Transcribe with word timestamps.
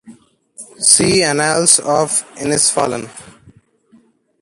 See 0.79 1.21
Annals 1.21 1.77
of 1.77 2.23
Inisfallen. 2.37 3.07